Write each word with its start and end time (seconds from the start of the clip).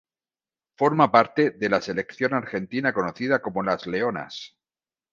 Forma 0.79 1.11
parte 1.11 1.51
de 1.51 1.69
la 1.69 1.79
Selección 1.79 2.33
argentina 2.33 2.91
conocida 2.91 3.39
como 3.39 3.61
Las 3.61 3.85
Leonas. 3.85 4.57